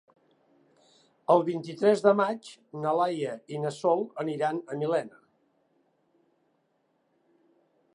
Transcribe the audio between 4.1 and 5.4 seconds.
aniran a Millena.